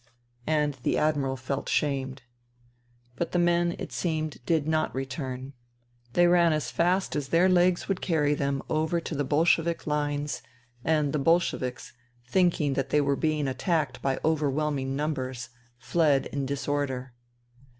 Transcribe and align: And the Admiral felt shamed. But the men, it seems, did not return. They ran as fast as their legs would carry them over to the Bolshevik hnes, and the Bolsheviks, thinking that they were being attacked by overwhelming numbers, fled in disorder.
And 0.47 0.79
the 0.81 0.97
Admiral 0.97 1.37
felt 1.37 1.69
shamed. 1.69 2.23
But 3.17 3.33
the 3.33 3.37
men, 3.37 3.75
it 3.77 3.91
seems, 3.91 4.37
did 4.47 4.67
not 4.67 4.95
return. 4.95 5.53
They 6.13 6.25
ran 6.25 6.53
as 6.53 6.71
fast 6.71 7.15
as 7.15 7.27
their 7.27 7.47
legs 7.47 7.87
would 7.87 8.01
carry 8.01 8.33
them 8.33 8.63
over 8.67 8.99
to 8.99 9.13
the 9.13 9.23
Bolshevik 9.23 9.83
hnes, 9.83 10.41
and 10.83 11.13
the 11.13 11.19
Bolsheviks, 11.19 11.93
thinking 12.27 12.73
that 12.73 12.89
they 12.89 12.99
were 12.99 13.15
being 13.15 13.47
attacked 13.47 14.01
by 14.01 14.17
overwhelming 14.25 14.95
numbers, 14.95 15.49
fled 15.77 16.25
in 16.25 16.47
disorder. 16.47 17.13